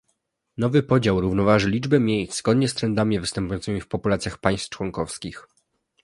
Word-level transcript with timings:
Nowy 0.57 0.83
podział 0.83 1.21
równoważy 1.21 1.69
liczbę 1.69 1.99
miejsc 1.99 2.37
zgodnie 2.37 2.67
z 2.67 2.73
trendami 2.73 3.19
występującymi 3.19 3.81
w 3.81 3.87
populacjach 3.87 4.37
państw 4.37 4.69
członkowskich 4.69 5.47